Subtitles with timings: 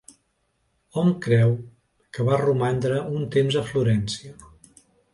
[1.01, 1.53] Hom creu
[2.17, 4.39] que va romandre un temps a Florència.